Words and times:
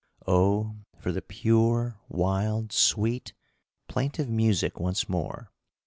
Oh, 0.25 0.77
for 0.97 1.11
the 1.11 1.21
pure, 1.21 1.99
wild, 2.09 2.71
sweet, 2.71 3.33
plaintive 3.87 4.27
music 4.29 4.79
once 4.79 5.07
more! 5.07 5.51